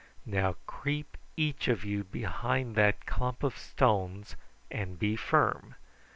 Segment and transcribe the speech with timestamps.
[0.25, 4.35] Now creep each of you behind that clump of stones
[4.71, 5.75] and be firm.